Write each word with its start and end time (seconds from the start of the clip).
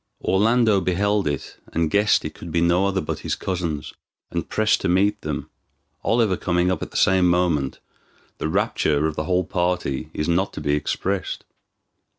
Orlando 0.23 0.81
beheld 0.81 1.27
it, 1.27 1.57
and 1.73 1.91
guessed 1.91 2.25
it 2.25 2.33
could 2.33 2.51
be 2.51 2.59
no 2.59 2.87
other 2.87 3.01
but 3.01 3.19
his 3.19 3.35
cousins, 3.35 3.93
and 4.31 4.49
pressed 4.49 4.81
to 4.81 4.89
meet 4.89 5.21
them. 5.21 5.51
Oliver 6.03 6.37
coming 6.37 6.71
up 6.71 6.81
at 6.81 6.89
the 6.89 6.97
same 6.97 7.29
moment, 7.29 7.77
the 8.39 8.49
rapture 8.49 9.05
of 9.05 9.15
the 9.15 9.25
whole 9.25 9.43
party 9.43 10.09
is 10.11 10.27
not 10.27 10.53
to 10.53 10.59
be 10.59 10.73
expressed. 10.73 11.43